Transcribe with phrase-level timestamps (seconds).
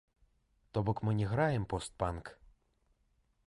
[0.71, 2.35] То бок мы не граем пост-панк.